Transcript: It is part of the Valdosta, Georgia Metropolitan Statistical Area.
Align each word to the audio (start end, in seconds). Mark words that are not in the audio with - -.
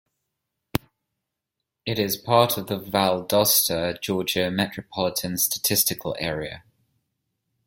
It 1.85 1.99
is 1.99 2.17
part 2.17 2.57
of 2.57 2.65
the 2.65 2.79
Valdosta, 2.79 4.01
Georgia 4.01 4.49
Metropolitan 4.49 5.37
Statistical 5.37 6.15
Area. 6.17 6.63